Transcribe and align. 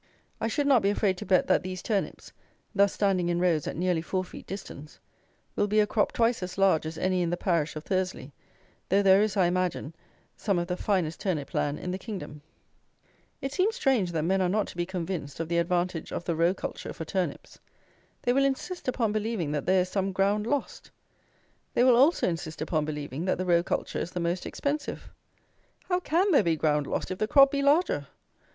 I 0.39 0.47
should 0.47 0.65
not 0.65 0.81
be 0.81 0.89
afraid 0.89 1.15
to 1.17 1.27
bet 1.27 1.45
that 1.45 1.61
these 1.61 1.83
turnips, 1.83 2.33
thus 2.73 2.91
standing 2.91 3.29
in 3.29 3.39
rows 3.39 3.67
at 3.67 3.75
nearly 3.77 4.01
four 4.01 4.23
feet 4.23 4.47
distance, 4.47 4.99
will 5.55 5.67
be 5.67 5.79
a 5.79 5.85
crop 5.85 6.11
twice 6.11 6.41
as 6.41 6.57
large 6.57 6.87
as 6.87 6.97
any 6.97 7.21
in 7.21 7.29
the 7.29 7.37
parish 7.37 7.75
of 7.75 7.83
Thursley, 7.83 8.33
though 8.89 9.03
there 9.03 9.21
is, 9.21 9.37
I 9.37 9.45
imagine, 9.45 9.93
some 10.35 10.57
of 10.57 10.65
the 10.67 10.75
finest 10.75 11.19
turnip 11.19 11.53
land 11.53 11.77
in 11.77 11.91
the 11.91 11.99
kingdom. 11.99 12.41
It 13.41 13.53
seems 13.53 13.75
strange 13.75 14.11
that 14.13 14.23
men 14.23 14.41
are 14.41 14.49
not 14.49 14.65
to 14.69 14.75
be 14.75 14.87
convinced 14.87 15.39
of 15.39 15.49
the 15.49 15.59
advantage 15.59 16.11
of 16.11 16.25
the 16.25 16.35
row 16.35 16.55
culture 16.55 16.93
for 16.93 17.05
turnips. 17.05 17.59
They 18.23 18.33
will 18.33 18.43
insist 18.43 18.87
upon 18.87 19.11
believing 19.11 19.51
that 19.51 19.67
there 19.67 19.81
is 19.81 19.89
some 19.89 20.13
ground 20.13 20.47
lost. 20.47 20.89
They 21.75 21.83
will 21.83 21.95
also 21.95 22.27
insist 22.27 22.59
upon 22.59 22.85
believing 22.85 23.25
that 23.25 23.37
the 23.37 23.45
row 23.45 23.61
culture 23.61 23.99
is 23.99 24.09
the 24.13 24.19
most 24.19 24.47
expensive. 24.47 25.11
How 25.89 25.99
can 25.99 26.31
there 26.31 26.41
be 26.41 26.55
ground 26.55 26.87
lost 26.87 27.11
if 27.11 27.19
the 27.19 27.27
crop 27.27 27.51
be 27.51 27.61
larger? 27.61 28.07